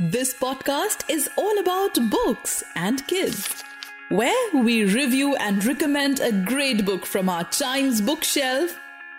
[0.00, 3.62] This podcast is all about books and kids,
[4.08, 8.76] where we review and recommend a great book from our Chimes bookshelf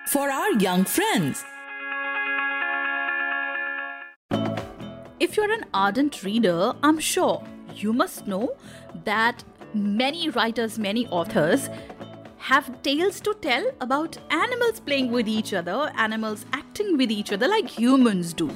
[0.07, 1.45] for our young friends.
[5.21, 7.41] If you're an ardent reader, I'm sure
[7.73, 8.57] you must know
[9.05, 11.69] that many writers, many authors
[12.35, 17.47] have tales to tell about animals playing with each other, animals acting with each other
[17.47, 18.51] like humans do.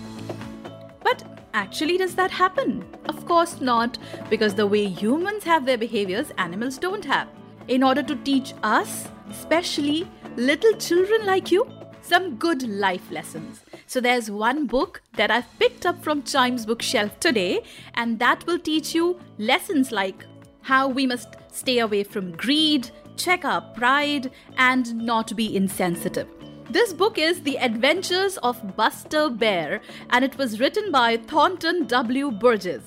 [1.54, 2.86] Actually, does that happen?
[3.06, 3.98] Of course not,
[4.30, 7.28] because the way humans have their behaviors, animals don't have.
[7.68, 11.68] In order to teach us, especially little children like you,
[12.02, 13.62] some good life lessons.
[13.88, 17.64] So, there's one book that I've picked up from Chimes bookshelf today,
[17.96, 20.26] and that will teach you lessons like
[20.62, 26.28] how we must stay away from greed, check our pride, and not be insensitive.
[26.72, 29.82] This book is The Adventures of Buster Bear
[30.12, 32.30] and it was written by Thornton W.
[32.30, 32.84] Burgess.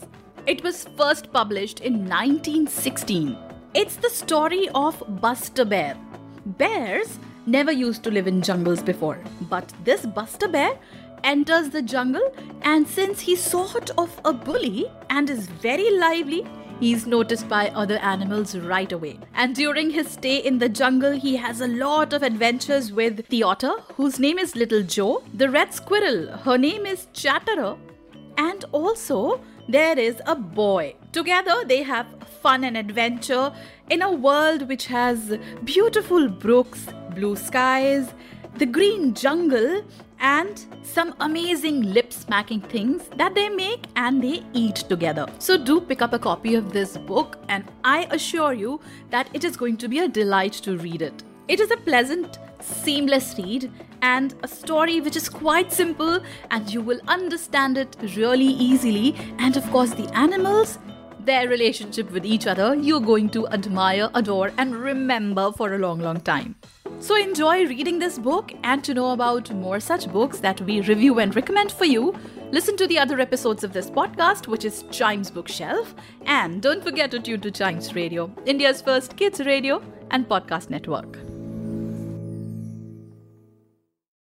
[0.46, 3.36] It was first published in 1916.
[3.74, 5.96] It's the story of Buster Bear.
[6.46, 9.18] Bears never used to live in jungles before,
[9.50, 10.78] but this Buster Bear
[11.24, 16.46] enters the jungle and since he's sort of a bully and is very lively,
[16.82, 19.20] He's noticed by other animals right away.
[19.34, 23.44] And during his stay in the jungle, he has a lot of adventures with the
[23.44, 27.76] otter, whose name is Little Joe, the red squirrel, her name is Chatterer,
[28.36, 30.96] and also there is a boy.
[31.12, 32.08] Together, they have
[32.42, 33.52] fun and adventure
[33.88, 38.12] in a world which has beautiful brooks, blue skies,
[38.56, 39.82] the green jungle,
[40.22, 45.26] and some amazing lip smacking things that they make and they eat together.
[45.40, 48.80] So, do pick up a copy of this book, and I assure you
[49.10, 51.24] that it is going to be a delight to read it.
[51.48, 53.70] It is a pleasant, seamless read
[54.00, 56.20] and a story which is quite simple,
[56.50, 59.16] and you will understand it really easily.
[59.38, 60.78] And of course, the animals
[61.24, 66.00] their relationship with each other you're going to admire, adore, and remember for a long,
[66.00, 66.56] long time.
[67.02, 71.18] So enjoy reading this book and to know about more such books that we review
[71.18, 72.14] and recommend for you.
[72.52, 75.96] Listen to the other episodes of this podcast, which is Chimes Bookshelf.
[76.26, 81.18] And don't forget to tune to Chimes Radio, India's first kids radio and podcast network.